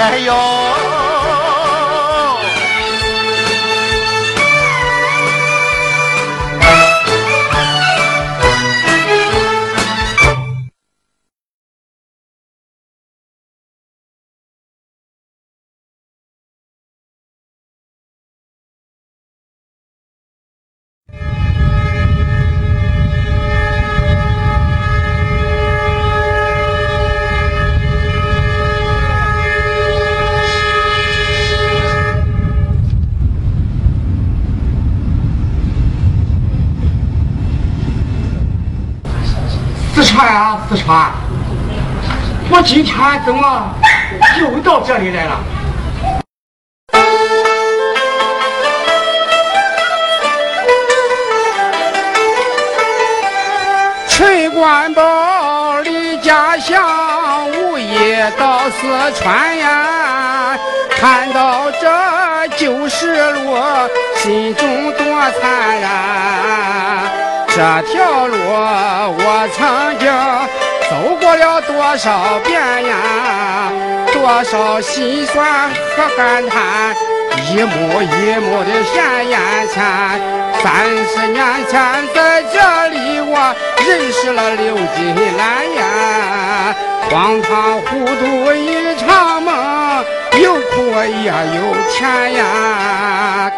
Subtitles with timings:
[0.00, 0.57] 哎呦。
[40.68, 41.10] 四川，
[42.50, 43.74] 我今天怎么
[44.38, 45.40] 又到这里来了？
[54.08, 60.58] 陈官宝离家乡，无意到四川呀，
[60.90, 63.56] 看到这旧时路，
[64.16, 67.27] 心中多残然。
[67.58, 70.06] 这条路我曾经
[70.88, 72.54] 走过了多少遍
[72.86, 73.72] 呀，
[74.12, 76.94] 多少心酸和感叹，
[77.50, 79.40] 一幕一幕的现眼
[79.74, 79.82] 前。
[80.62, 83.52] 三十年前在这里我
[83.84, 86.76] 认识了刘金兰呀，
[87.10, 90.04] 荒唐糊涂一场梦，
[90.40, 91.26] 有苦也
[91.56, 93.50] 有甜呀。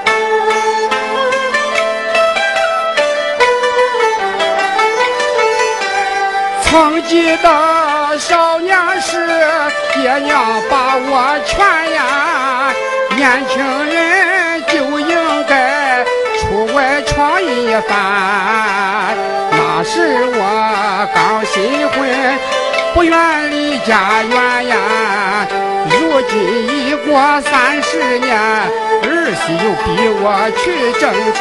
[6.71, 9.27] 曾记得少年时，
[9.93, 11.59] 爹娘把我劝
[11.95, 12.73] 呀，
[13.17, 16.05] 年轻人就应该
[16.39, 19.17] 出外闯一番。
[19.51, 22.39] 那时我刚新婚，
[22.95, 24.77] 不愿离家远呀。
[26.11, 29.87] 如今已过三十年，儿媳又逼
[30.21, 30.27] 我
[30.59, 31.39] 去挣钱。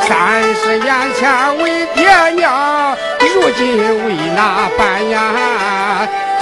[0.00, 1.22] 三十年前
[1.58, 2.96] 为爹娘。
[3.20, 5.16] 如今为哪般呀？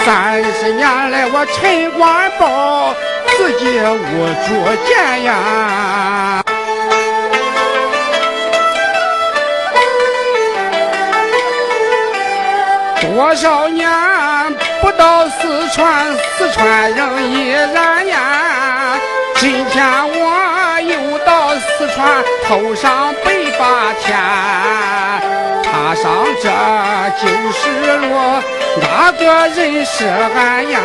[0.02, 2.94] 三十年来我陈官宝
[3.36, 4.48] 自己无主
[4.88, 6.42] 见呀。
[13.02, 13.86] 多少年
[14.82, 18.98] 不到四川，四川人依然呀。
[19.36, 24.18] 今天我又到四川，头上北八天。
[25.62, 26.50] 踏上这
[27.20, 27.62] 旧时
[27.96, 28.04] 路，
[28.80, 30.80] 哪个认识俺呀？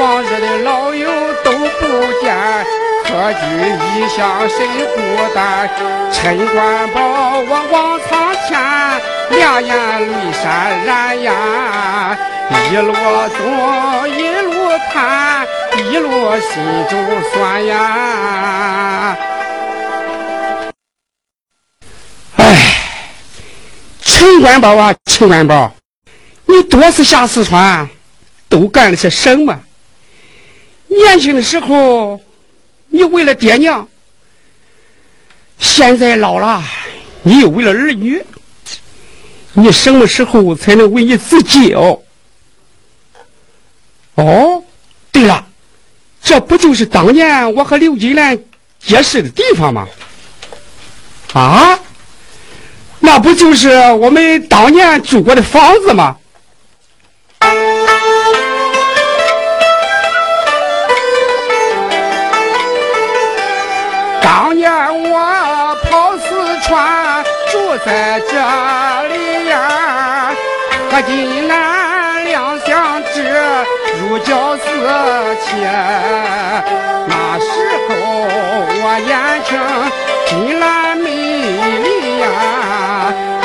[0.00, 1.06] 往日的老友
[1.44, 1.86] 都不
[2.22, 2.34] 见，
[3.04, 3.40] 客居
[4.00, 4.98] 异乡谁孤
[5.34, 5.68] 单？
[6.10, 6.98] 陈官宝
[7.40, 8.58] 我望苍天，
[9.30, 12.18] 两眼泪潸然呀！
[12.70, 14.52] 一路走，一路
[14.92, 15.46] 叹，
[15.78, 16.10] 一路
[16.40, 19.16] 心中酸呀！
[24.02, 25.72] 陈官宝啊，陈官宝，
[26.46, 27.88] 你多次下四川，
[28.48, 29.58] 都干了些什么？
[30.88, 32.20] 年轻的时候，
[32.88, 33.86] 你为了爹娘；
[35.58, 36.62] 现在老了，
[37.22, 38.22] 你又为了儿女。
[39.52, 42.00] 你什么时候才能为你自己哦？
[44.14, 44.62] 哦，
[45.10, 45.46] 对了，
[46.22, 48.38] 这不就是当年我和刘金兰
[48.78, 49.88] 结识的地方吗？
[51.32, 51.78] 啊？
[53.02, 56.16] 那不就是我们当年住过的房子吗？
[64.22, 64.70] 当年
[65.10, 68.38] 我跑四川住在这，
[71.02, 73.24] 金兰两相知，
[74.00, 74.62] 如胶似
[75.42, 75.46] 漆。
[77.06, 77.46] 那时
[77.86, 77.90] 候
[78.82, 79.10] 我眼
[79.44, 79.50] 睛
[80.26, 80.64] 金兰
[80.98, 82.24] 美丽呀。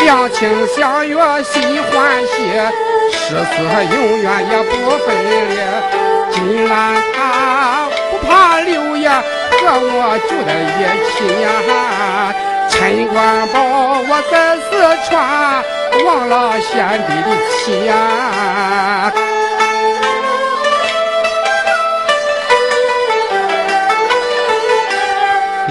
[0.04, 1.54] 两情相悦心
[1.84, 1.92] 欢
[2.28, 2.34] 喜，
[3.12, 3.54] 誓死
[3.96, 5.08] 永远也不分
[5.50, 5.52] 离。
[6.32, 6.36] 金
[6.70, 6.74] 兰
[7.14, 7.18] 她
[8.12, 9.90] 不怕流言，和我
[10.28, 11.46] 住在一起呀。
[12.70, 13.16] 陈官
[13.48, 13.56] 宝，
[14.08, 14.70] 我在四
[15.10, 15.14] 川
[16.04, 17.94] 忘了先帝的亲呀。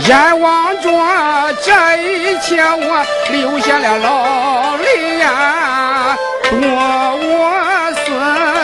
[0.07, 0.89] 眼望着
[1.63, 1.71] 这
[2.03, 6.17] 一切，我流下了老泪呀，
[6.51, 7.33] 多我
[8.05, 8.13] 思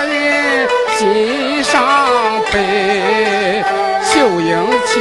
[0.06, 0.68] 人
[0.98, 1.70] 心伤
[2.52, 3.64] 悲。
[4.02, 4.50] 秀英
[4.86, 4.92] 姐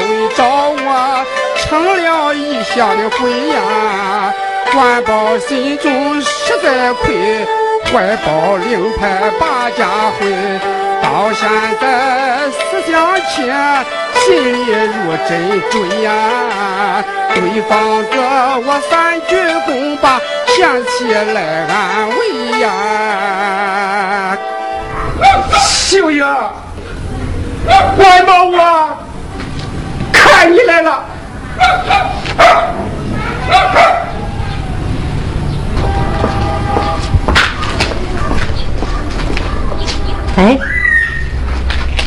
[0.00, 0.40] 为找
[0.70, 1.24] 我
[1.56, 1.60] 成
[2.02, 4.34] 了异乡的鬼呀，
[4.72, 7.44] 官保心中实在愧，
[7.90, 9.86] 怀抱令牌把家
[10.18, 10.26] 回，
[11.02, 11.48] 到现
[11.80, 13.50] 在思想起。
[14.20, 15.30] 心里如针
[15.70, 16.10] 锥呀，
[17.34, 18.16] 对方哥
[18.66, 19.34] 我三鞠
[19.66, 20.20] 躬吧，
[20.58, 22.64] 想起来安慰呀。
[25.66, 26.24] 秀英，
[27.96, 28.96] 官保我
[30.12, 31.02] 看你来了。
[40.40, 40.58] 哎，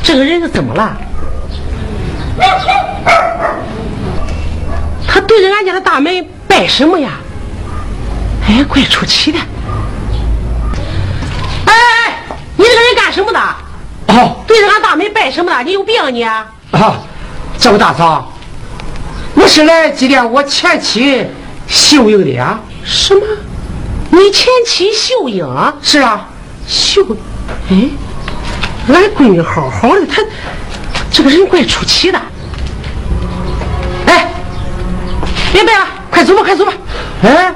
[0.01, 0.97] 这个人是怎么了？
[5.07, 7.12] 他对着俺家的大门拜什么呀？
[8.47, 9.38] 哎，怪出奇的！
[11.65, 12.24] 哎哎，
[12.57, 13.39] 你这个人干什么的？
[14.07, 15.63] 哦，对着俺大门拜什么的？
[15.63, 16.24] 你有病啊你？
[16.24, 16.47] 啊，
[17.59, 18.33] 这位大嫂，
[19.35, 21.27] 我是来祭奠我前妻
[21.68, 22.59] 秀英的呀。
[22.83, 23.21] 什么？
[24.09, 25.47] 你前妻秀英？
[25.83, 26.27] 是啊，
[26.68, 27.06] 秀，
[27.69, 27.89] 哎，
[28.89, 30.21] 俺闺女好好的，她。
[31.15, 32.19] 这个人怪出奇的，
[34.07, 34.27] 哎，
[35.51, 36.74] 别拜了，快走吧，快走吧。
[37.21, 37.53] 哎，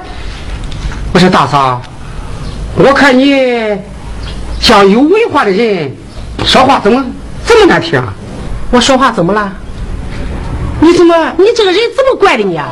[1.12, 1.82] 我说大嫂，
[2.76, 3.34] 我看你
[4.60, 5.92] 像有文化的人，
[6.44, 7.04] 说话怎么
[7.44, 8.00] 这么难听？
[8.70, 9.52] 我说话怎么了？
[10.80, 12.68] 你怎么，你这个人怎么怪的你啊？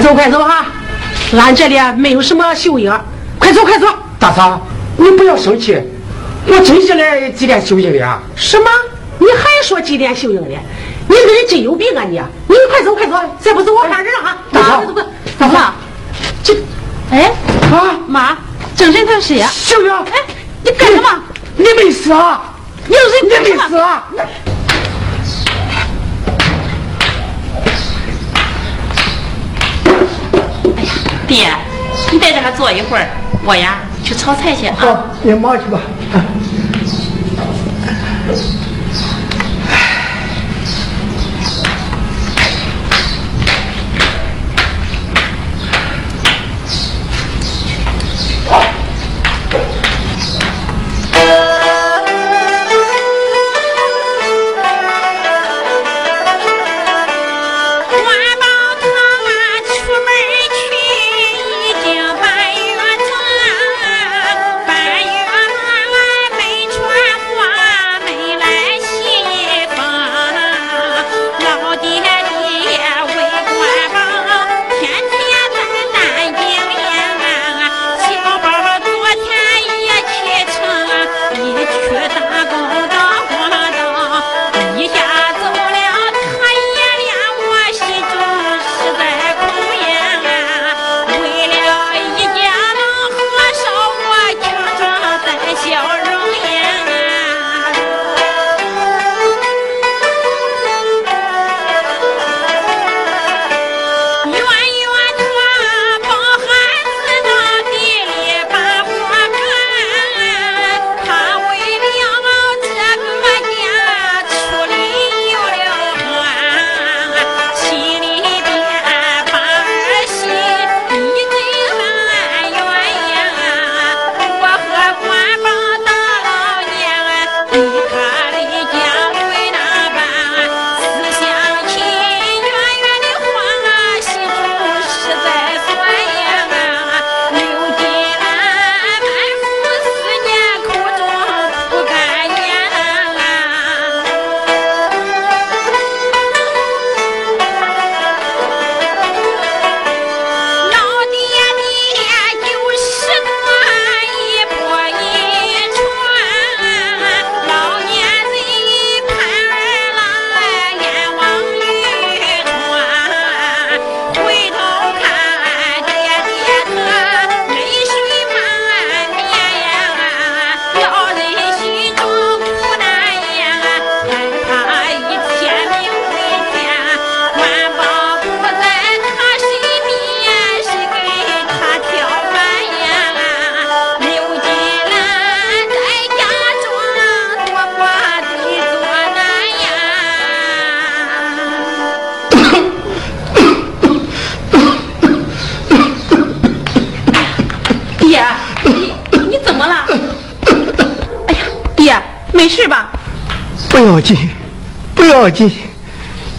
[0.00, 0.64] 快走快走哈！
[1.36, 2.90] 俺这里没有什么秀英，
[3.38, 3.86] 快走快走！
[4.18, 4.66] 大嫂，
[4.96, 5.78] 你不要生气，
[6.46, 8.22] 我真是来祭奠秀英的啊！
[8.34, 8.70] 什么？
[9.18, 10.56] 你还说祭奠秀英的？
[11.06, 12.18] 你这个人真有病啊你！
[12.48, 14.38] 你快走快走，再不走我喊人了哈！
[14.50, 14.82] 大嫂，
[15.38, 15.74] 大嫂，
[16.42, 16.54] 这，
[17.10, 17.30] 哎
[17.70, 18.38] 啊妈，
[18.74, 19.50] 这人他是谁呀？
[19.52, 20.12] 秀英，哎，
[20.64, 21.08] 你干什么？
[21.58, 22.40] 你没死啊？
[22.88, 24.08] 你人你没死啊？
[31.30, 31.48] 爹，
[32.10, 33.06] 你在这儿坐一会儿，
[33.44, 34.74] 我呀去炒菜去啊。
[34.76, 35.78] 好，你忙去吧。
[36.12, 36.18] 啊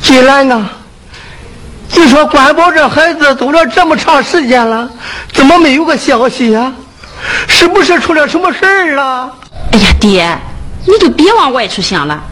[0.01, 0.69] 金兰呐，
[1.95, 4.89] 你说关宝这孩子走了这么长时间了，
[5.31, 6.71] 怎么没有个消息呀？
[7.47, 9.31] 是不是出了什么事儿了？
[9.71, 10.37] 哎呀，爹，
[10.85, 12.23] 你就别往外处想了。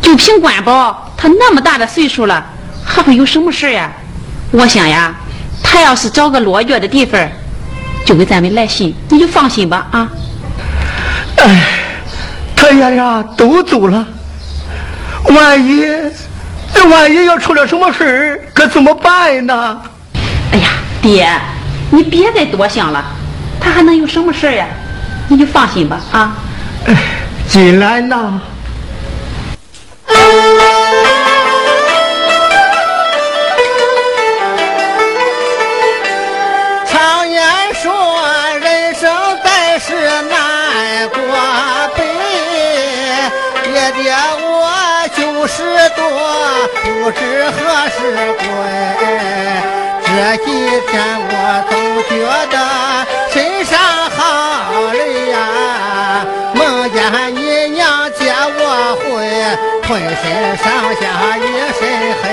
[0.00, 2.44] 就凭关宝，他那么大的岁数了，
[2.84, 3.92] 还会有什么事呀？
[4.50, 5.14] 我想呀，
[5.62, 7.28] 他要是找个落脚的地方，
[8.04, 10.08] 就给咱们来信，你就放心吧啊。
[11.36, 11.62] 哎，
[12.56, 14.06] 他爷俩都走了，
[15.34, 15.84] 万一
[16.74, 19.82] 这万一要出了什么事儿，可怎么办呢？
[20.52, 20.68] 哎呀，
[21.00, 21.28] 爹，
[21.90, 23.04] 你别再多想了，
[23.60, 24.66] 他还能有什么事呀？
[25.28, 26.36] 你就放心吧啊。
[26.86, 26.96] 哎，
[27.48, 28.40] 金兰呐。
[47.12, 47.56] 知何
[47.90, 47.96] 时
[48.38, 48.42] 归。
[50.04, 50.10] 这
[50.44, 50.46] 几
[50.88, 50.92] 天
[51.30, 51.32] 我
[51.70, 51.72] 都
[52.08, 52.12] 觉
[52.52, 52.54] 得
[53.32, 53.70] 身上
[54.10, 54.18] 好
[54.92, 55.00] 累
[55.30, 55.34] 呀，
[56.54, 56.60] 梦
[56.92, 56.94] 见
[57.34, 57.38] 你
[57.70, 57.80] 娘
[58.12, 58.20] 接
[58.58, 58.60] 我
[59.00, 59.04] 回，
[59.88, 59.90] 浑
[60.20, 60.22] 身
[60.58, 60.64] 上
[61.00, 61.02] 下
[61.38, 61.40] 一
[61.78, 61.80] 身
[62.20, 62.24] 黑，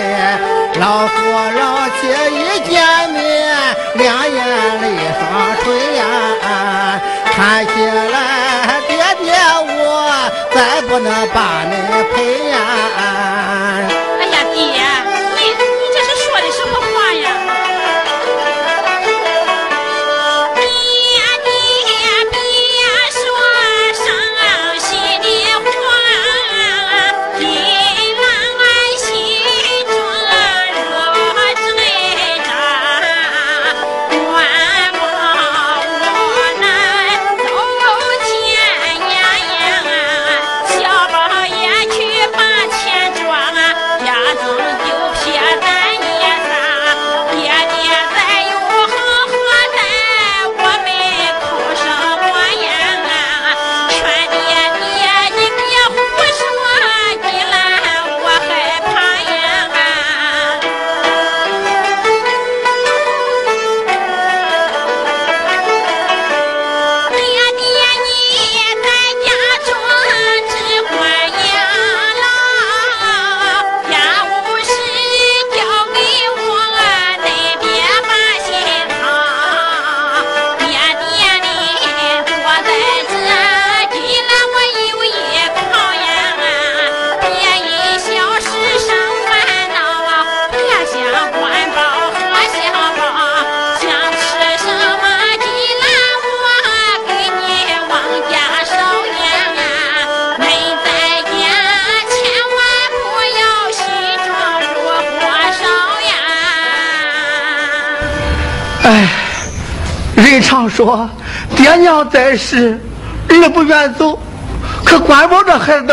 [0.79, 1.13] 老夫
[1.57, 1.61] 老
[1.95, 1.99] 妻
[2.35, 2.37] 一
[2.69, 2.73] 见
[3.11, 3.17] 面，
[3.95, 4.37] 两眼
[4.81, 4.83] 泪
[5.15, 5.21] 双
[5.63, 6.01] 垂呀，
[7.33, 8.13] 看起来
[8.89, 8.91] 爹
[9.23, 9.25] 爹
[9.65, 9.79] 我
[10.53, 11.71] 再不能把你
[12.13, 12.17] 陪
[12.49, 12.53] 呀。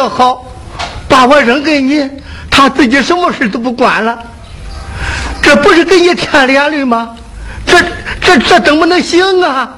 [0.09, 0.45] 好，
[1.09, 2.09] 把我扔给你，
[2.51, 4.19] 他自己什么事都不管了。
[5.43, 7.17] 这不是给你添连累吗？
[7.67, 7.79] 这
[8.21, 9.69] 这这怎么能行啊？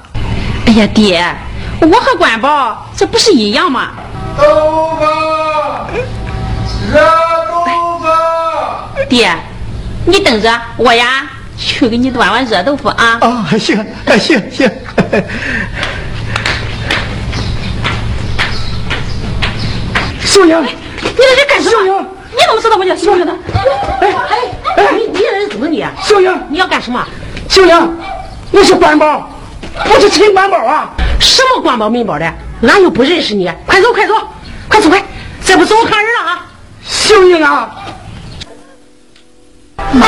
[0.66, 1.35] 哎呀，爹，
[1.80, 3.90] 我和关宝这不是一样吗？
[4.37, 5.04] 豆腐，
[6.92, 7.00] 热
[7.49, 8.06] 豆腐。
[9.08, 9.30] 爹，
[10.04, 11.25] 你等着，我呀。
[11.61, 13.18] 去给你端碗热豆腐啊！
[13.20, 13.85] 啊，行，
[14.16, 14.70] 行行。
[20.38, 21.73] 秀英，你在这干什么？
[21.73, 23.33] 秀英你怎么知道我叫秀英的？
[24.00, 24.38] 哎哎
[24.76, 25.85] 哎，你你认识怎么你？
[26.04, 27.04] 秀英，你要干什么？
[27.49, 27.99] 秀英，
[28.52, 29.28] 我是官宝，
[29.92, 30.90] 我是陈官宝啊！
[31.18, 32.33] 什么官宝、民宝的？
[32.62, 33.50] 俺又不认识你。
[33.66, 34.14] 快走，快走，
[34.68, 35.02] 快走快！
[35.42, 36.47] 再不走我，喊人了啊！
[36.87, 37.75] 秀英啊，
[39.92, 40.07] 妈。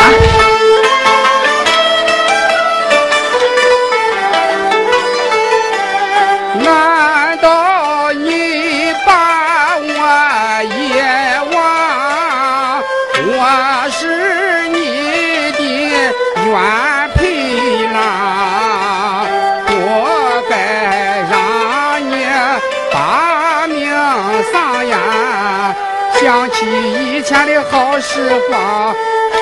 [28.00, 28.94] 时光，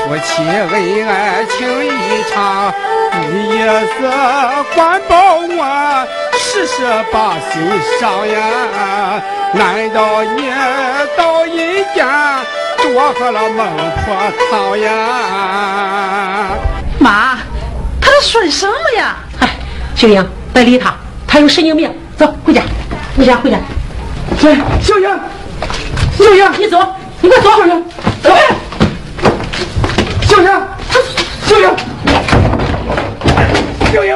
[0.05, 1.89] 夫妻恩爱情一
[2.33, 2.75] 场，
[3.31, 3.95] 你也是
[4.75, 7.63] 关保我，时时把心
[8.01, 9.23] 上呀。
[9.55, 10.51] 难道你
[11.17, 12.05] 到阴间
[12.83, 13.65] 多喝了孟
[14.05, 14.89] 婆汤呀？
[16.99, 17.39] 妈，
[18.01, 19.17] 他都说的什么呀？
[19.41, 19.51] 哎，
[19.95, 20.93] 秀英，别理他，
[21.29, 21.95] 他有神经病。
[22.17, 22.63] 走，回家，
[23.17, 23.59] 回家，回家。
[24.41, 24.59] 秀英，
[26.19, 26.85] 秀英，你走。
[27.21, 27.83] 你快坐上
[28.23, 28.37] 去，走呀！
[30.27, 30.47] 秀英，
[31.47, 31.67] 秀英，
[33.93, 34.13] 秀英，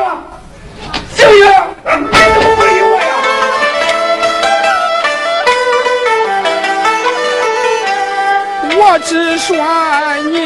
[1.17, 1.45] 秀英，
[1.85, 3.13] 你怎么不理我呀？
[8.75, 9.49] 我只说
[10.31, 10.37] 你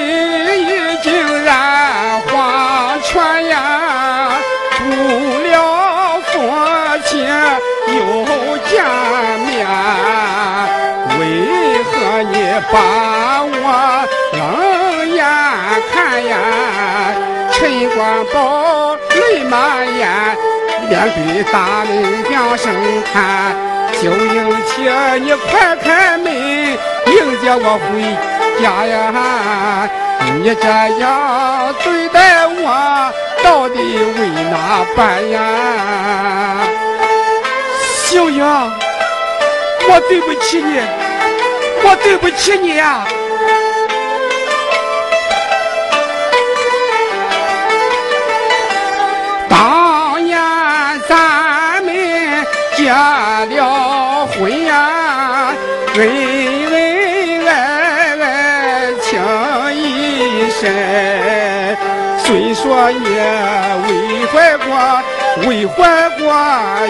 [0.62, 0.64] 已
[1.02, 1.06] 经
[1.44, 1.50] 染
[2.28, 2.30] 黄
[3.02, 3.54] 泉呀，
[4.78, 4.84] 不
[5.42, 5.52] 了
[6.26, 6.32] 父
[7.06, 7.10] 亲
[7.88, 7.96] 又
[8.68, 8.72] 见
[9.46, 9.54] 面，
[11.18, 11.20] 为
[11.84, 11.90] 何
[12.30, 12.34] 你
[12.72, 12.74] 把
[14.32, 14.40] 冷
[15.14, 15.24] 眼
[15.92, 16.36] 看呀？
[17.52, 20.08] 陈光宝泪满眼，
[20.90, 22.70] 面对大人两声
[23.12, 23.54] 叹，
[23.94, 24.36] 秀英
[24.66, 24.76] 姐
[25.24, 27.88] 你快开门迎接我回
[28.62, 29.88] 家呀！
[30.34, 30.68] 你这
[31.00, 33.10] 样对待我，
[33.42, 34.18] 到底为
[34.50, 35.36] 哪般呀？
[38.04, 38.44] 秀英，
[39.88, 40.80] 我对不起你，
[41.82, 43.06] 我对不起你呀！
[53.44, 55.52] 结了婚呀，
[55.94, 55.98] 恩
[56.72, 58.24] 恩爱爱
[59.02, 59.10] 情
[59.74, 61.76] 意深。
[62.18, 62.98] 虽说你
[63.86, 63.88] 未
[64.26, 64.66] 怀过
[65.46, 65.74] 未怀
[66.18, 66.24] 过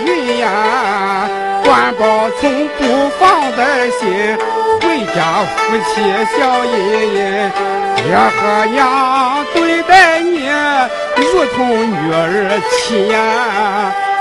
[0.05, 1.29] 孕呀，
[1.65, 2.81] 官保从不
[3.19, 4.39] 放在心，
[4.81, 5.19] 回家
[5.57, 5.91] 夫妻
[6.39, 6.75] 笑吟
[7.15, 7.17] 吟。
[7.97, 10.47] 爹和娘对待你
[11.17, 11.57] 如同
[11.91, 13.17] 女儿亲呀，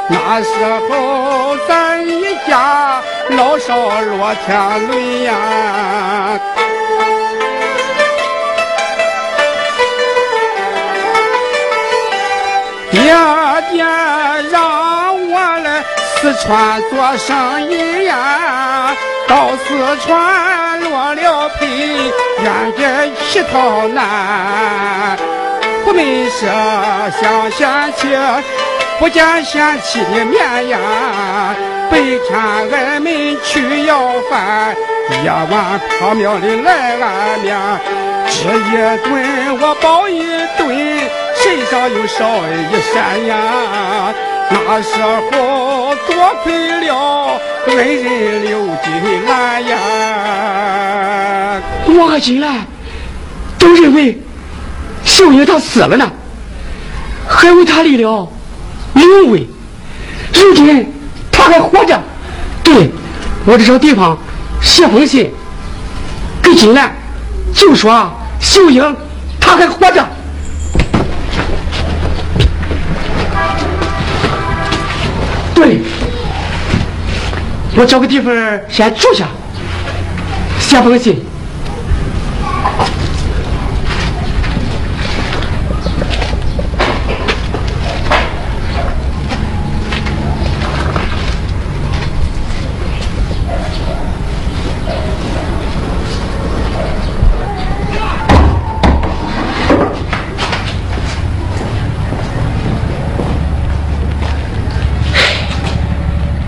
[0.07, 0.49] 那时
[0.87, 5.33] 候咱一家老少落天伦呀。
[12.91, 13.01] 爹
[13.71, 13.83] 爹
[14.51, 15.83] 让我来
[16.15, 18.95] 四川做生意呀，
[19.27, 21.65] 到四川落了配，
[22.43, 25.17] 远别乞讨难。
[25.87, 26.45] 我们是
[27.21, 28.07] 想嫌弃，
[28.99, 30.79] 不见嫌弃的面呀。
[31.91, 32.37] 白天
[32.71, 34.75] 俺们去要饭，
[35.23, 37.55] 夜晚缥缈的来俺面，
[38.27, 38.71] 吃一
[39.03, 39.07] 顿
[39.59, 40.23] 我饱一
[40.57, 40.65] 顿。
[41.37, 42.93] 身上又少一扇
[43.27, 43.35] 呀，
[44.49, 46.91] 那时候多亏了
[47.67, 48.51] 恩人刘
[48.83, 49.77] 金兰呀。
[51.85, 52.65] 我和金兰
[53.59, 54.17] 都认为
[55.03, 56.11] 秀英她死了呢，
[57.27, 58.27] 还为她立了
[58.95, 59.47] 灵位。
[60.33, 60.91] 如今
[61.31, 61.99] 他还活着，
[62.63, 62.91] 对
[63.45, 64.17] 我得找地方
[64.61, 65.31] 写封信
[66.41, 66.93] 给金兰，
[67.53, 68.95] 就说秀英
[69.39, 70.05] 她还活着。
[75.55, 75.79] 对，
[77.75, 78.33] 我找个地方
[78.69, 79.27] 先住下，
[80.59, 81.23] 写封信。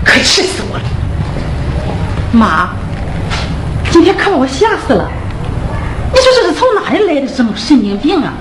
[0.04, 0.84] 可气死我了！
[2.32, 2.70] 妈，
[3.90, 5.08] 今天可把我吓死了！
[6.12, 8.32] 你说这是从哪里来的这么神经病啊？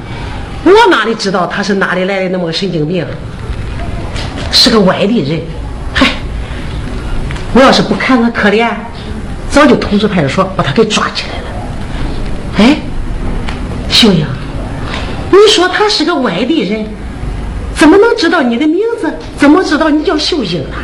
[0.63, 3.05] 我哪里知道他是哪里来的那么个神经病？
[4.51, 5.41] 是个外地人。
[5.93, 6.07] 嗨，
[7.53, 8.69] 我要是不看他可怜，
[9.49, 11.45] 早就通知派出所把他给抓起来了。
[12.57, 12.77] 哎，
[13.89, 14.25] 秀英，
[15.31, 16.85] 你说他是个外地人，
[17.75, 19.11] 怎么能知道你的名字？
[19.37, 20.75] 怎么知道你叫秀英呢？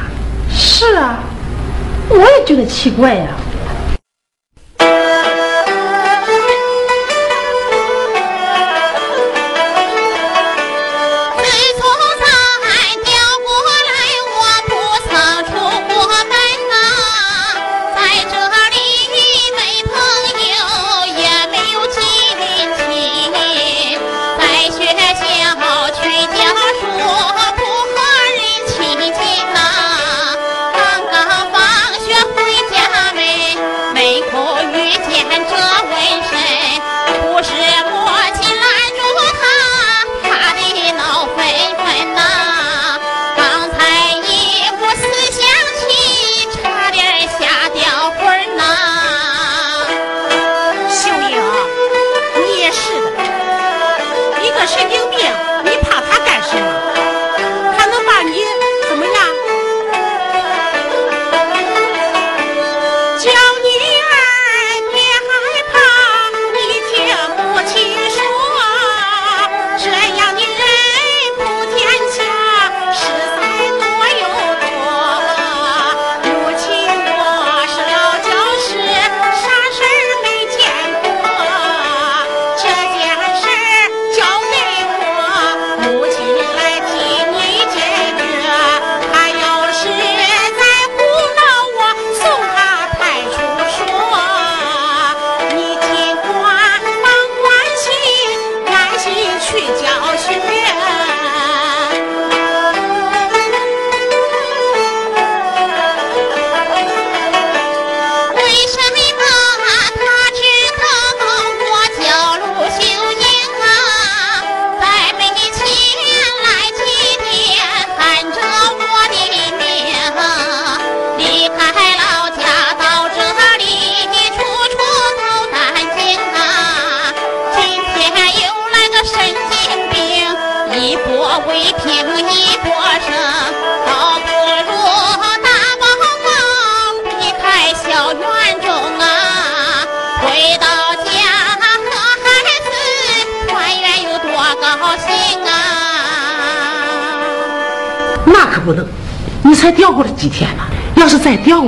[0.49, 1.19] 是啊，
[2.09, 3.27] 我也觉得奇怪呀、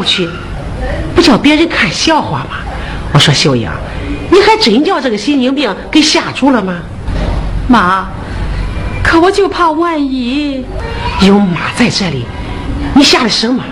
[0.06, 0.30] 去，
[1.16, 2.58] 不叫别人看笑话吗？
[3.12, 3.70] 我说秀英，
[4.30, 6.76] 你还真叫这个神经病给吓住了吗？
[7.68, 8.08] 妈，
[9.02, 10.66] 可我就怕万一。
[11.22, 12.26] 有妈在这里，
[12.94, 13.64] 你吓得什么？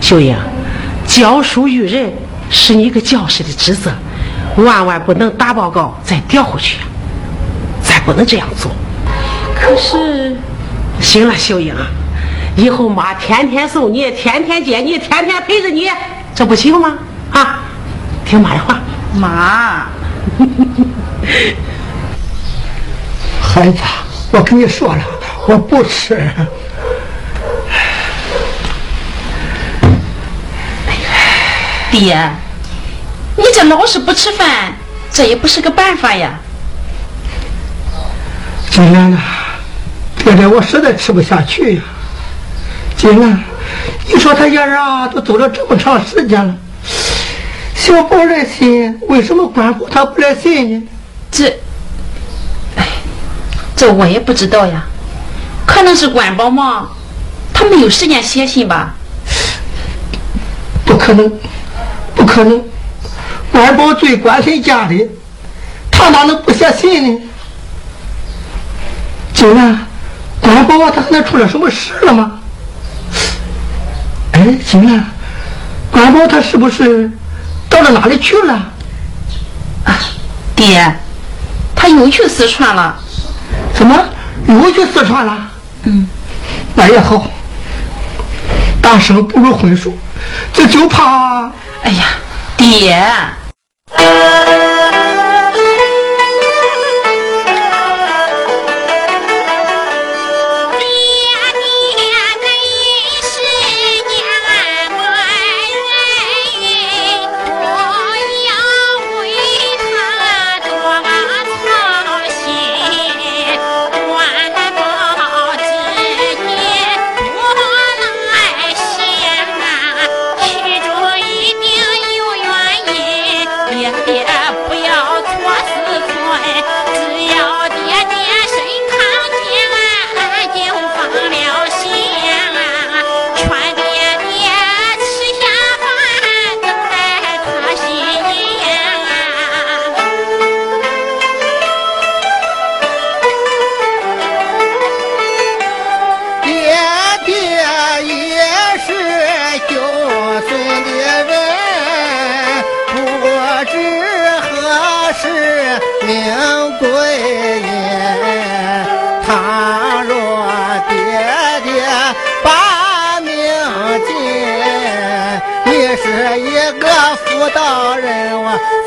[0.00, 0.36] 秀英，
[1.06, 2.12] 教书育人
[2.48, 3.90] 是你一个教师的职责，
[4.56, 6.78] 万万不能打报告再调回去，
[7.82, 8.70] 咱不能这样做。
[9.54, 10.36] 可是，
[11.00, 11.74] 行了，秀英，
[12.60, 15.88] 以后妈天天送你，天天接你，天天陪着你，
[16.34, 16.98] 这不行吗？
[17.32, 17.60] 啊，
[18.26, 18.78] 听妈的话。
[19.14, 19.86] 妈，
[23.40, 23.78] 孩子，
[24.30, 25.02] 我跟你说了，
[25.48, 26.20] 我不吃。
[31.90, 32.30] 爹，
[33.36, 34.74] 你这老是不吃饭，
[35.10, 36.38] 这也不是个办法呀。
[38.68, 39.18] 金兰呐，
[40.22, 41.82] 爹爹我实在吃不下去呀。
[43.00, 43.42] 金兰，
[44.12, 46.54] 你说他爷啊都走了这么长时间了，
[47.74, 50.82] 小宝来信，为什么关公他不来信呢？
[51.30, 51.46] 这，
[52.76, 52.86] 哎，
[53.74, 54.84] 这我也不知道呀。
[55.66, 56.90] 可能是官宝忙，
[57.54, 58.94] 他没有时间写信吧。
[60.84, 61.32] 不可能，
[62.14, 62.62] 不可能！
[63.50, 65.08] 官宝最关心家里，
[65.90, 67.22] 他哪能不写信呢？
[69.32, 69.86] 金兰，
[70.42, 72.39] 官宝啊，他可能出了什么事了吗？
[74.40, 75.04] 哎，行了，
[75.90, 77.10] 关宝他是不是
[77.68, 78.54] 到了哪里去了？
[79.84, 80.00] 啊，
[80.56, 80.96] 爹，
[81.76, 82.98] 他又去四川了。
[83.74, 84.02] 怎么
[84.46, 85.36] 又去四川了？
[85.82, 86.08] 嗯，
[86.74, 87.30] 那也好，
[88.80, 89.92] 大声不如混熟，
[90.54, 91.52] 这就怕。
[91.82, 92.04] 哎呀，
[92.56, 92.96] 爹。
[93.94, 94.69] 爹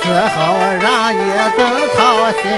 [0.03, 1.17] 只好让你
[1.55, 2.51] 怎操心？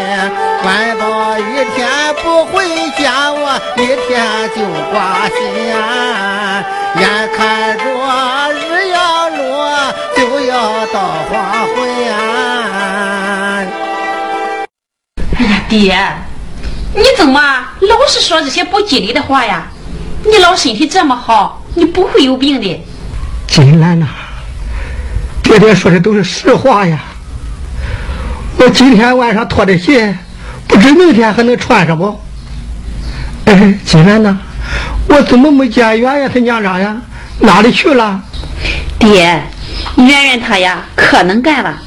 [0.63, 1.41] 关宝一
[1.75, 1.88] 天
[2.23, 2.65] 不回
[2.97, 5.38] 家，我一天就挂心。
[6.99, 7.84] 眼看着
[8.51, 10.95] 日要落，就要到
[11.29, 11.34] 黄
[11.67, 11.77] 昏！
[15.38, 15.95] 哎呀，爹，
[16.95, 17.39] 你怎么
[17.81, 19.67] 老是说这些不吉利的话呀？
[20.23, 22.84] 你老身体这么好，你不会有病的。
[23.45, 24.08] 金兰呐，
[25.43, 26.97] 爹爹说的都是实话呀。
[28.58, 30.18] 我今天晚上脱的鞋，
[30.68, 32.20] 不知明天还能穿上不？
[33.46, 34.38] 哎，金兰呐，
[35.08, 36.96] 我怎么没见圆圆她娘长呀？
[37.39, 38.20] 哪里去了？
[38.98, 39.41] 爹，
[39.98, 41.78] 圆圆她呀，可能干了，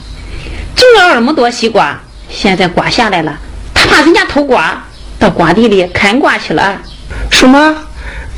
[0.77, 3.37] 种了那么多西瓜，现在瓜下来了，
[3.75, 4.83] 她怕人家偷瓜，
[5.19, 6.81] 到瓜地里看瓜去了。
[7.31, 7.75] 什么？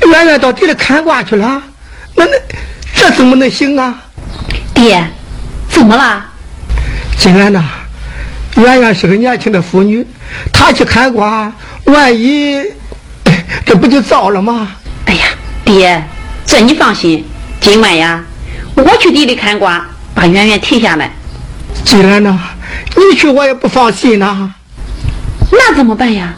[0.07, 1.61] 圆圆到地里看瓜去了？
[2.15, 2.31] 那那
[2.95, 3.93] 这怎么能行啊？
[4.73, 5.05] 爹，
[5.69, 6.25] 怎么了？
[7.17, 7.63] 金兰呐，
[8.55, 10.05] 圆圆是个年轻的妇女，
[10.51, 11.51] 她去看瓜，
[11.85, 12.57] 万一
[13.25, 14.67] 哎这不就糟了吗？
[15.05, 15.25] 哎呀，
[15.63, 16.03] 爹，
[16.45, 17.25] 这你放心，
[17.59, 18.23] 今晚呀，
[18.75, 21.11] 我去地里看瓜，把圆圆提下来。
[21.85, 22.39] 既然呢，
[22.95, 24.53] 你去我也不放心呐。
[25.51, 26.33] 那怎么办呀？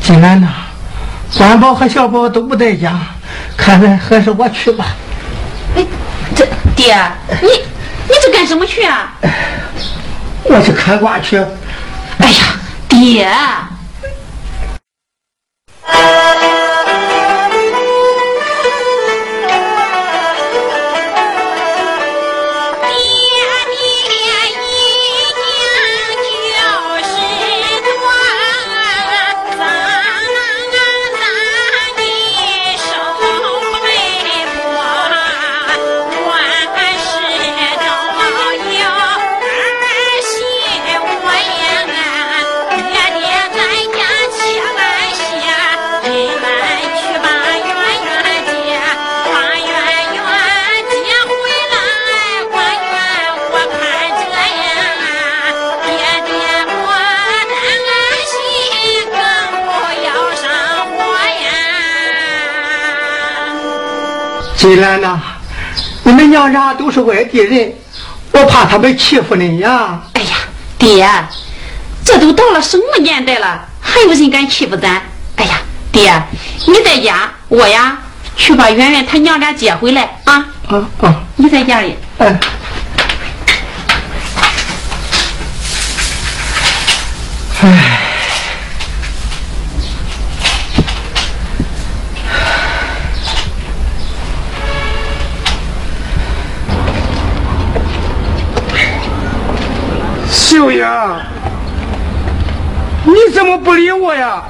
[0.00, 0.48] 金兰呐，
[1.36, 2.98] 关宝和小宝都不在家，
[3.56, 4.86] 看来还是我去吧。
[5.76, 5.84] 哎，
[6.34, 6.96] 这爹，
[7.42, 9.12] 你你这干什么去啊？
[10.48, 11.36] 我去开挂去。
[12.18, 13.28] 哎呀，爹，
[64.66, 65.20] 爹金兰呐，
[66.02, 67.72] 你们娘俩都是外地人，
[68.32, 70.00] 我怕他们欺负你呀。
[70.14, 70.36] 哎呀，
[70.76, 71.08] 爹，
[72.04, 75.00] 这都到了什么年代了，还有人敢欺负咱？
[75.36, 75.60] 哎呀，
[75.92, 76.20] 爹，
[76.66, 77.96] 你在家，我呀
[78.34, 80.44] 去把圆圆他娘俩接回来啊。
[80.68, 81.14] 啊啊！
[81.36, 81.96] 你在家里。
[82.18, 82.36] 哎。
[104.06, 104.40] 我呀？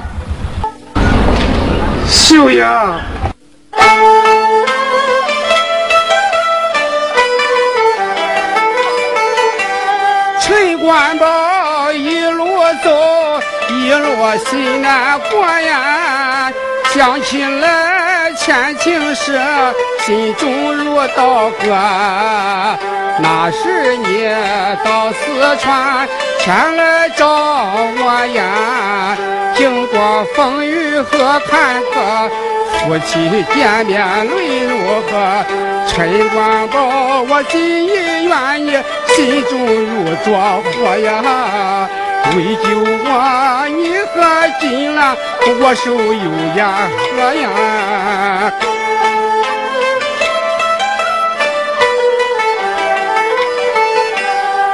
[2.07, 2.63] 秀英，
[10.39, 12.45] 陈官宝一路
[12.83, 16.53] 走，一路心难过呀。
[16.93, 19.41] 想起来前情事，
[20.05, 23.06] 心中如刀割。
[23.19, 24.29] 那时你
[24.85, 26.07] 到四川
[26.39, 29.17] 前来找我呀，
[29.55, 32.29] 经过风雨和坎坷，
[32.85, 35.09] 夫妻见面泪如河。
[35.87, 36.77] 陈官宝，
[37.27, 37.89] 我心意
[38.25, 38.77] 愿意，
[39.15, 40.27] 心中如着
[40.61, 41.89] 火呀。
[42.35, 42.67] 为救
[43.03, 44.15] 我，你和
[44.59, 45.17] 金兰，
[45.59, 46.59] 我手有言
[47.15, 47.45] 和呀。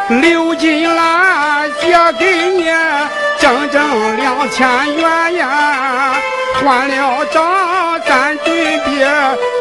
[0.10, 1.88] 刘金兰借
[2.20, 2.66] 给你
[3.40, 6.16] 整整两千元呀，
[6.56, 7.42] 还了账，
[8.06, 9.00] 咱准备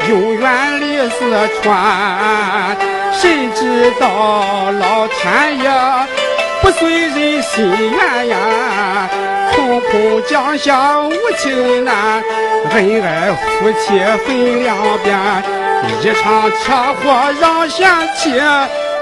[0.08, 2.76] 永远离四川。
[3.12, 5.70] 谁知道老天爷？
[6.60, 8.36] 不随人心愿呀，
[9.54, 12.22] 空空降下无情难，
[12.72, 15.16] 恩爱夫妻分两边，
[16.02, 18.40] 一场车祸让贤妻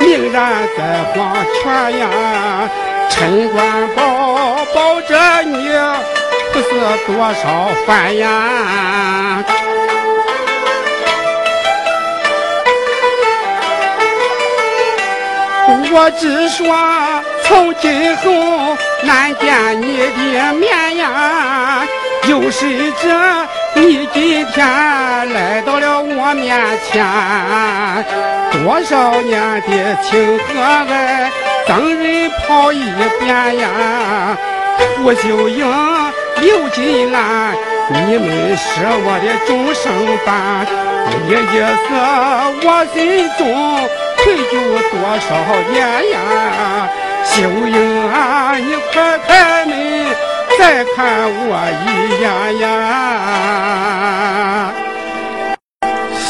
[0.01, 2.69] 命然在黄泉呀。
[3.09, 5.69] 陈官保保着你，
[6.53, 6.69] 不是
[7.07, 9.45] 多少烦呀。
[15.93, 16.65] 我只说。
[17.51, 18.31] 从今后
[19.03, 21.85] 难见你的面呀！
[22.29, 23.09] 又谁知
[23.75, 26.59] 你今天来到了我面
[26.91, 27.05] 前？
[28.53, 31.31] 多少年的情和爱，
[31.67, 32.83] 等人抛一
[33.21, 34.37] 边呀！
[34.97, 35.65] 胡秀英、
[36.41, 37.55] 刘金兰，
[37.89, 39.83] 你们是我的终生
[40.27, 40.67] 伴，
[41.27, 41.89] 你也是
[42.67, 42.99] 我心
[43.39, 43.41] 中
[44.19, 44.53] 愧疚
[44.91, 45.29] 多少
[45.71, 45.79] 年
[46.11, 46.15] 呀！
[47.25, 47.31] 秀
[47.69, 47.79] 英
[48.11, 49.73] 啊，你快开门，
[50.61, 51.89] 再看我一
[52.21, 52.29] 眼
[52.61, 52.71] 呀！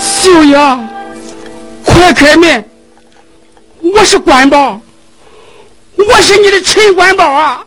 [0.01, 0.55] 秀英，
[1.85, 2.65] 快开门！
[3.81, 4.81] 我是官宝，
[5.97, 7.65] 我是你的陈官宝啊！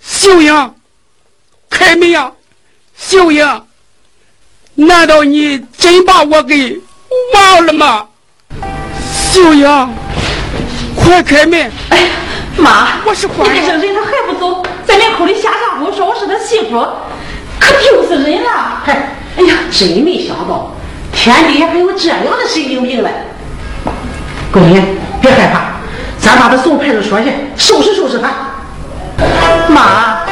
[0.00, 0.74] 秀英，
[1.68, 2.32] 开门呀！
[2.96, 3.66] 秀英，
[4.76, 6.80] 难道你真把我给
[7.34, 8.08] 忘了吗？
[9.30, 9.94] 秀英。
[10.96, 11.70] 快开门！
[11.90, 12.08] 哎呀，
[12.56, 13.54] 妈，我是官。
[13.54, 13.93] 你这人他还不走，在门
[15.16, 16.86] 口里瞎唱呼，说我是他媳妇，
[17.60, 18.82] 可丢死人了！
[18.84, 20.72] 嗨，哎呀，真没想到，
[21.12, 23.10] 天底下还有这样的神经病嘞！
[24.52, 24.82] 桂林，
[25.20, 25.72] 别害怕，
[26.18, 28.28] 咱把他送派出所去，收拾收拾他。
[29.68, 30.23] 妈，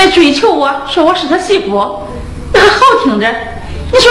[0.00, 2.08] 来追求我，说我是他媳妇，
[2.54, 3.26] 那还好听着。
[3.92, 4.10] 你说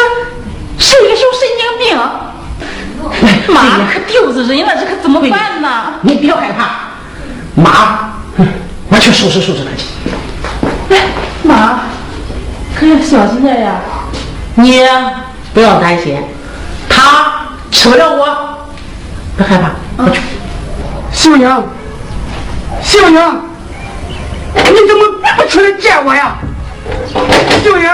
[0.78, 1.98] 是一个小神经病，
[3.52, 5.96] 妈可丢死人了，这可怎么办呢？
[6.02, 6.92] 你不要害怕，
[7.56, 8.12] 妈，
[8.90, 9.88] 我去收拾收拾他去。
[10.94, 11.08] 哎，
[11.42, 11.80] 妈，
[12.76, 13.82] 可要小心点呀。
[14.54, 14.84] 你
[15.56, 16.22] 不要担心，
[16.88, 18.70] 他吃不了我，
[19.36, 20.22] 别害怕，我去。
[21.12, 21.64] 秀娘。
[22.84, 23.42] 秀英，
[24.66, 25.02] 你怎么
[25.38, 26.38] 不出来见我呀？
[27.64, 27.90] 秀英，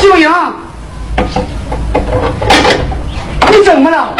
[0.00, 0.30] 秀英，
[3.50, 4.14] 你怎么了？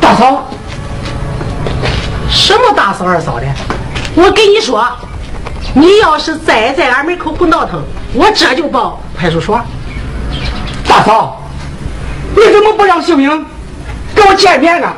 [0.00, 0.44] 大嫂，
[2.28, 3.46] 什么大嫂二嫂的？
[4.14, 4.86] 我跟你说，
[5.74, 9.60] 你要是再在俺门口胡闹腾，我这就报派出所。
[10.86, 11.42] 大嫂，
[12.36, 13.46] 你怎么不让秀英
[14.14, 14.92] 跟我见面呢？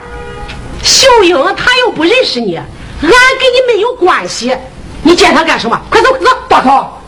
[0.87, 2.63] 秀英她又不认识你，俺
[3.03, 4.57] 跟你没有关系，
[5.03, 5.79] 你见她干什么？
[5.91, 6.27] 快走，快走！
[6.49, 7.03] 大嫂，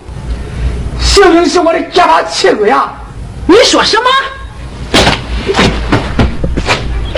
[1.00, 2.92] 秀英是我的结发妻子呀！
[3.46, 4.10] 你说什么？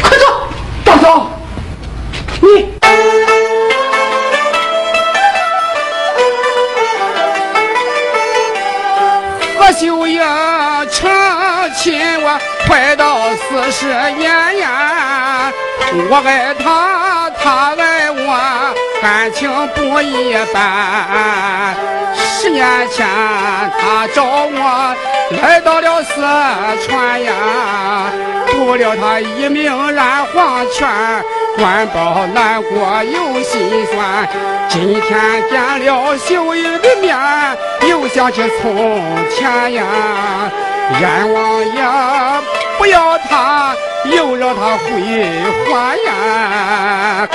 [0.02, 0.24] 快走！
[0.84, 1.30] 大嫂，
[2.40, 2.74] 你
[9.70, 10.20] 和秀英
[10.90, 11.08] 成
[11.76, 13.86] 亲，我快到四十
[14.18, 15.52] 年呀！
[16.10, 21.72] 我爱他，他爱我，感情不一般。
[22.16, 23.06] 十年前，
[23.80, 24.96] 他找我
[25.40, 26.20] 来到了四
[26.88, 27.32] 川呀，
[28.48, 30.88] 不料她一命染黄泉，
[31.60, 33.60] 官报难过又心
[33.92, 34.26] 酸。
[34.70, 37.14] 今天见了秀英的面，
[37.86, 39.84] 又想起从前呀，
[40.98, 41.82] 阎王爷
[42.78, 43.74] 不要她，
[44.10, 45.28] 又让她回
[45.66, 47.28] 还呀。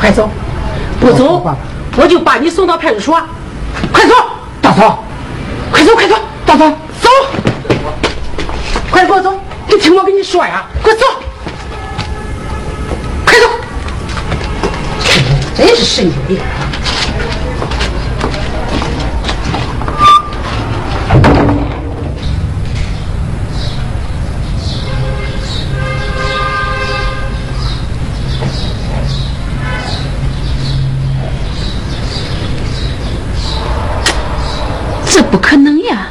[0.00, 0.30] 快走！
[0.98, 1.44] 不走，
[1.98, 3.20] 我就把你送到派出所。
[3.92, 4.14] 快走！
[4.62, 5.04] 大嫂，
[5.70, 5.94] 快走！
[5.94, 6.16] 快走！
[6.46, 6.70] 大嫂，
[7.02, 7.10] 走！
[8.90, 9.38] 快给我走！
[9.68, 11.04] 你听我跟你说呀，快走！
[13.26, 13.46] 快走！
[15.54, 16.38] 真是神经病！
[35.12, 36.09] 这不可能呀！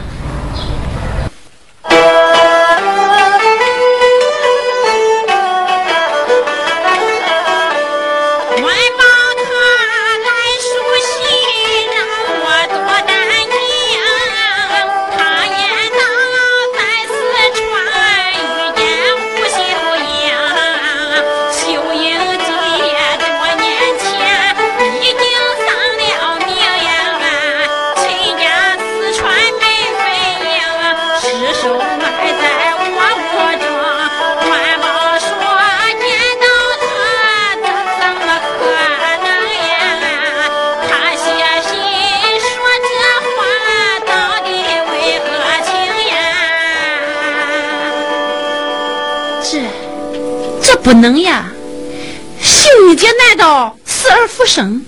[53.29, 54.83] 难道死而复生？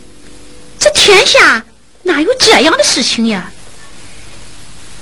[0.79, 1.63] 这天下
[2.01, 3.51] 哪有这样的事情呀？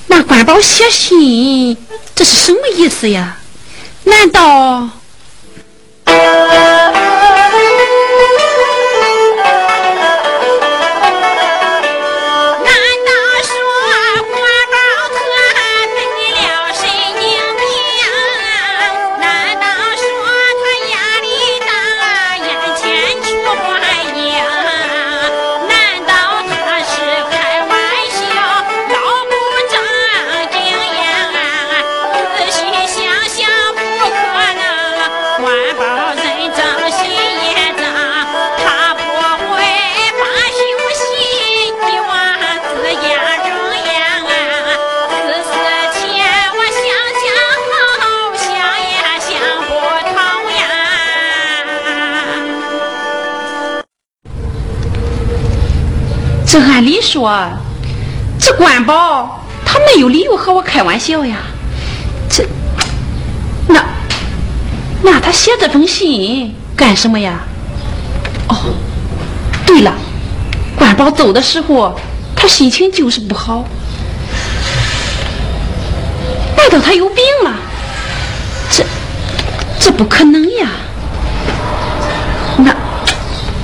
[0.07, 1.77] 那官宝写信，
[2.13, 3.37] 这是什么意思呀？
[4.03, 4.89] 难道？
[56.51, 57.47] 这按理说，
[58.39, 61.37] 这官宝他没有理由和我开玩笑呀。
[62.27, 62.43] 这，
[63.67, 63.85] 那，
[65.03, 67.41] 那他写这封信干什么呀？
[68.47, 68.55] 哦，
[69.63, 69.93] 对了，
[70.75, 71.95] 官宝走的时候，
[72.35, 73.63] 他心情就是不好。
[76.57, 77.53] 难道他有病了？
[78.71, 78.83] 这
[79.79, 80.67] 这不可能呀！
[82.57, 82.75] 那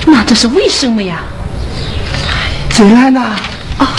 [0.06, 1.24] 那这是为什么呀？
[2.76, 3.21] 金兰呐，
[3.78, 3.95] 啊，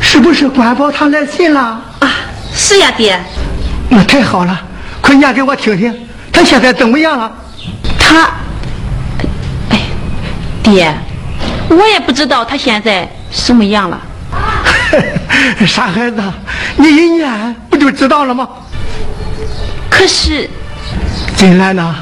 [0.00, 1.60] 是不是管保他来信了？
[1.98, 2.08] 啊，
[2.54, 3.20] 是呀，爹。
[3.88, 4.56] 那太好了，
[5.00, 5.92] 快念给我听听，
[6.32, 7.32] 他现在怎么样了？
[7.98, 8.30] 他，
[9.70, 9.80] 哎，
[10.62, 10.94] 爹，
[11.68, 14.00] 我也不知道他现在什么样了。
[15.66, 16.22] 傻孩子，
[16.76, 18.48] 你一念不就知道了吗？
[19.90, 20.48] 可是，
[21.34, 21.92] 金兰呐，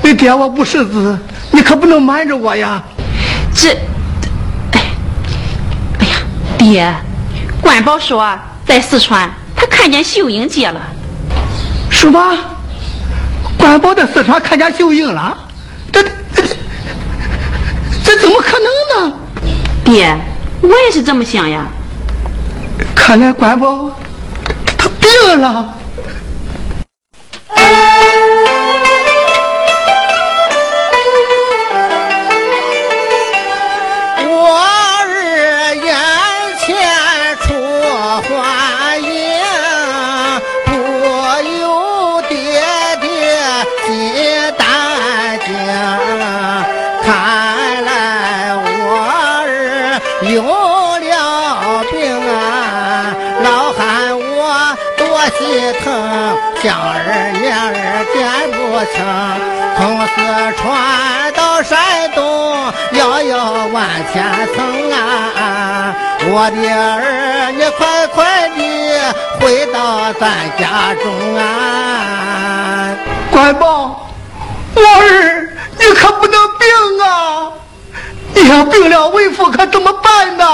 [0.00, 1.18] 你爹我不识字，
[1.50, 2.82] 你可不能瞒着我呀。
[3.54, 3.76] 这，
[6.58, 6.92] 爹，
[7.60, 8.36] 关宝说
[8.66, 10.80] 在四川他看见秀英姐了。
[11.90, 12.36] 什么？
[13.58, 15.36] 关宝在四川看见秀英了？
[15.92, 16.42] 这这
[18.04, 19.16] 这怎么可能呢？
[19.84, 20.16] 爹，
[20.62, 21.66] 我也是这么想呀。
[22.94, 23.90] 看来关宝
[24.76, 25.74] 他病了。
[50.36, 51.96] 有了病
[52.28, 55.00] 啊，老汉我多
[55.38, 55.86] 心疼，
[56.62, 57.72] 想儿念儿
[58.12, 58.20] 见
[58.52, 58.54] 不
[58.92, 58.94] 成。
[59.78, 60.12] 从四
[60.58, 60.62] 川
[61.32, 61.78] 到山
[62.14, 62.20] 东，
[62.92, 64.22] 遥遥万千
[64.54, 64.56] 层
[64.92, 65.94] 啊！
[66.28, 70.28] 我的儿，你快快的回到咱
[70.58, 71.04] 家中
[71.38, 72.94] 啊！
[73.30, 74.06] 乖宝，
[74.74, 76.68] 我儿，你可不能病
[77.06, 77.52] 啊！
[78.36, 80.44] 你要病了，为父可怎么办呢？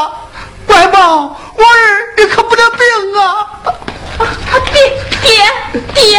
[0.64, 2.80] 乖宝，我儿，你可不能病
[3.20, 3.46] 啊！
[4.72, 4.80] 爹
[5.20, 5.30] 爹
[5.92, 6.18] 爹，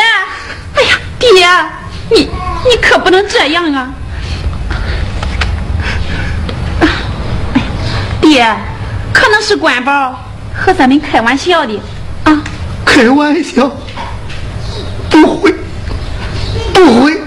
[0.75, 2.29] 哎呀，爹，你
[2.69, 3.93] 你可不能这样啊！
[8.19, 8.45] 爹，
[9.13, 10.19] 可能是关宝
[10.53, 11.81] 和咱们开玩笑的
[12.25, 12.43] 啊！
[12.85, 13.71] 开玩笑？
[15.09, 15.53] 不会，
[16.73, 17.21] 不会。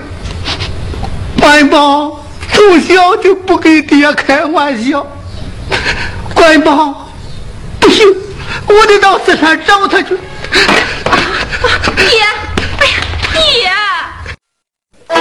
[1.40, 2.20] 关宝
[2.56, 5.06] 从小就不跟爹开玩笑。
[6.34, 7.06] 乖宝，
[7.78, 8.06] 不行，
[8.66, 10.16] 我得到四川找他去。
[11.96, 12.22] 爹，
[12.80, 12.86] 哎
[13.64, 13.74] 呀，
[15.08, 15.16] 爹！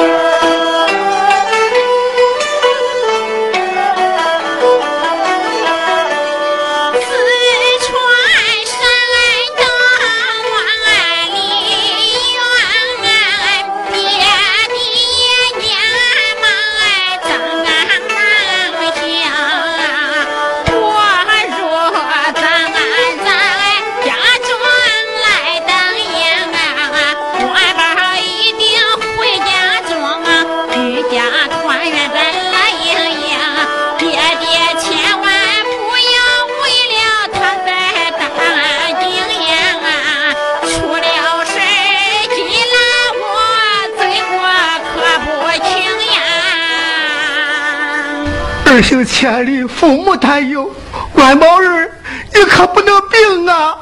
[49.16, 50.70] 千里，父母担忧。
[51.14, 51.90] 关宝儿，
[52.34, 53.74] 你可不能病啊！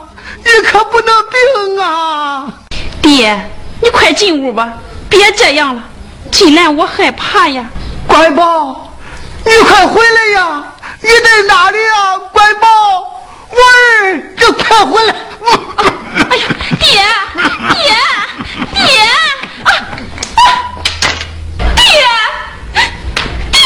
[0.45, 2.53] 你可不能病啊！
[3.01, 3.49] 爹，
[3.81, 4.73] 你快进屋吧，
[5.09, 5.81] 别这样了，
[6.31, 7.65] 进来我害怕呀。
[8.05, 8.93] 乖宝，
[9.43, 10.63] 你快回来呀！
[11.01, 12.19] 你在哪里呀？
[12.31, 12.67] 乖宝，
[13.49, 15.15] 我儿，你快回来！
[16.29, 16.43] 哎呀，
[16.79, 16.85] 爹，
[17.73, 17.91] 爹，
[18.71, 18.85] 爹，
[19.63, 19.67] 啊，
[20.37, 20.45] 啊
[21.75, 21.81] 爹，
[23.51, 23.61] 爹，爹，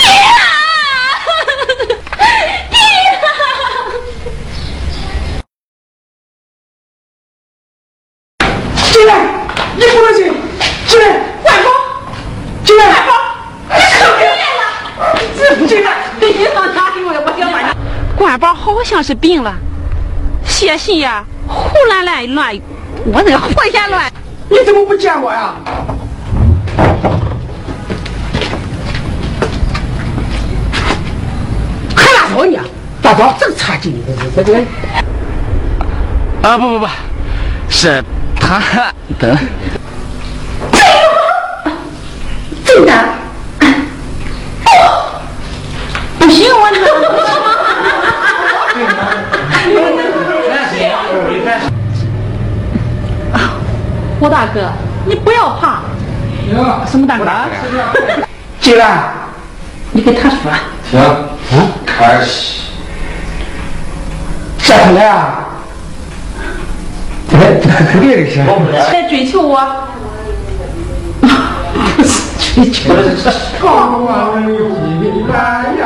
[0.00, 0.10] 爹。
[8.92, 9.10] 进来，
[9.76, 10.22] 你不能进，
[10.86, 11.06] 进来，
[11.44, 11.70] 外宝，
[12.62, 13.10] 进来，外宝，
[13.70, 14.62] 你可别来了，
[15.56, 15.88] 进进来，
[16.20, 17.58] 你到哪里我也不想把
[18.22, 18.28] 你。
[18.28, 19.52] 官宝好像是病了，
[20.46, 22.56] 写信呀，胡乱乱乱，
[23.04, 24.04] 我那胡言乱。
[24.48, 25.54] 你怎么不见我呀？
[31.96, 32.64] 还拉倒你啊！
[33.02, 34.00] 大宝真差劲，
[34.36, 34.64] 这这这。
[36.48, 36.86] 啊不不不，
[37.68, 38.02] 是
[38.38, 38.62] 他
[39.18, 39.36] 等。
[42.64, 42.92] 真的？
[46.20, 46.70] 不行，我
[54.22, 54.70] 胡大哥，
[55.04, 55.80] 你不要怕。
[56.86, 57.24] 什么大哥？
[58.60, 59.02] 进来，
[59.90, 60.36] 你给他说。
[60.88, 61.00] 行，
[61.84, 62.60] 开始。
[64.58, 65.48] 这回来啊？
[67.32, 67.58] 哎，
[67.90, 68.38] 肯定的是。
[68.72, 69.60] 来追求我，
[71.20, 72.22] 不是
[72.54, 72.94] 追求。
[73.60, 75.34] 高望有进来
[75.80, 75.84] 呀！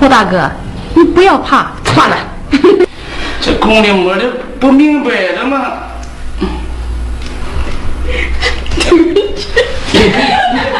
[0.00, 0.61] 胡大哥，你
[1.22, 2.16] 不要怕，算了，
[3.40, 4.24] 这公的母的
[4.58, 5.74] 不明白的吗？